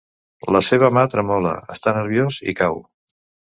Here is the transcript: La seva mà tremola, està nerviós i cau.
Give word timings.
La 0.55 0.61
seva 0.69 0.89
mà 0.99 1.03
tremola, 1.11 1.53
està 1.77 1.95
nerviós 2.01 2.41
i 2.55 2.59
cau. 2.65 2.83